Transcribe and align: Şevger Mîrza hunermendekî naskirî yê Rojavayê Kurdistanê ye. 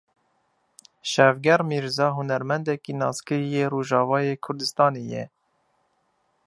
Şevger 1.11 1.59
Mîrza 1.69 2.07
hunermendekî 2.17 2.93
naskirî 3.01 3.47
yê 3.55 3.65
Rojavayê 3.73 4.35
Kurdistanê 4.45 5.03
ye. 5.13 5.23